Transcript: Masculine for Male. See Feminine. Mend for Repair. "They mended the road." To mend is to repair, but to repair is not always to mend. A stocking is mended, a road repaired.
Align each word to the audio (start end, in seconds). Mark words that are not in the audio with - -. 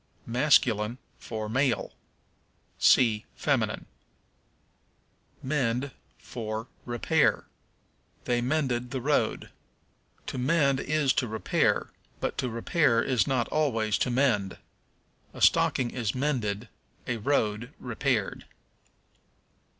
Masculine 0.25 0.97
for 1.19 1.47
Male. 1.47 1.93
See 2.79 3.25
Feminine. 3.35 3.85
Mend 5.43 5.91
for 6.17 6.67
Repair. 6.87 7.45
"They 8.25 8.41
mended 8.41 8.89
the 8.89 8.99
road." 8.99 9.51
To 10.25 10.39
mend 10.39 10.79
is 10.79 11.13
to 11.13 11.27
repair, 11.27 11.91
but 12.19 12.35
to 12.39 12.49
repair 12.49 13.03
is 13.03 13.27
not 13.27 13.47
always 13.49 13.99
to 13.99 14.09
mend. 14.09 14.57
A 15.35 15.39
stocking 15.41 15.91
is 15.91 16.15
mended, 16.15 16.67
a 17.05 17.17
road 17.17 17.71
repaired. 17.79 18.45